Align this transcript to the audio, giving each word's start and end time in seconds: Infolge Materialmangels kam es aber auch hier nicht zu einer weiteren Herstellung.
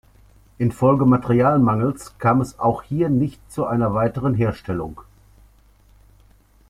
Infolge 0.57 1.05
Materialmangels 1.05 2.17
kam 2.17 2.41
es 2.41 2.55
aber 2.57 2.65
auch 2.67 2.81
hier 2.81 3.07
nicht 3.09 3.39
zu 3.51 3.67
einer 3.67 3.93
weiteren 3.93 4.33
Herstellung. 4.33 4.99